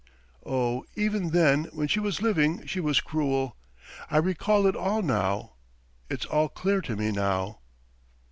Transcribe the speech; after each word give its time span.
Oh, 0.47 0.83
even 0.95 1.29
then 1.29 1.65
when 1.73 1.87
she 1.87 1.99
was 1.99 2.23
living 2.23 2.65
she 2.65 2.79
was 2.79 3.01
cruel! 3.01 3.55
I 4.09 4.17
recall 4.17 4.65
it 4.65 4.75
all 4.75 5.03
now! 5.03 5.57
It's 6.09 6.25
all 6.25 6.49
clear 6.49 6.81
to 6.81 6.95
me 6.95 7.11
now!" 7.11 7.59